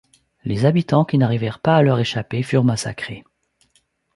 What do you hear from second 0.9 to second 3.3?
qui n'arrivèrent pas à leur échapper furent massacrés.